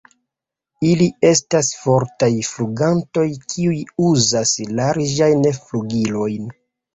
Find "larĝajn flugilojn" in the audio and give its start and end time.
4.81-6.51